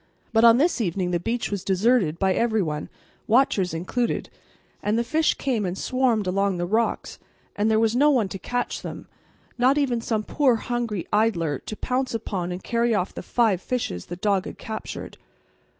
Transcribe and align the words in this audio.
But 0.33 0.43
on 0.43 0.57
this 0.57 0.81
evening 0.81 1.11
the 1.11 1.19
beach 1.19 1.51
was 1.51 1.63
deserted 1.63 2.17
by 2.17 2.33
every 2.33 2.63
one, 2.63 2.89
watchers 3.27 3.71
included, 3.71 4.31
and 4.81 4.97
the 4.97 5.03
fish 5.03 5.35
came 5.35 5.63
and 5.63 5.77
swarmed 5.77 6.25
along 6.25 6.57
the 6.57 6.65
rocks, 6.65 7.19
and 7.55 7.69
there 7.69 7.77
was 7.79 7.95
no 7.95 8.09
one 8.09 8.27
to 8.29 8.39
catch 8.39 8.81
them 8.81 9.07
not 9.59 9.77
even 9.77 10.01
some 10.01 10.23
poor 10.23 10.55
hungry 10.55 11.07
idler 11.13 11.59
to 11.59 11.75
pounce 11.75 12.15
upon 12.15 12.51
and 12.51 12.63
carry 12.63 12.95
off 12.95 13.13
the 13.13 13.21
five 13.21 13.61
fishes 13.61 14.07
the 14.07 14.15
dog 14.15 14.45
had 14.45 14.57
captured. 14.57 15.19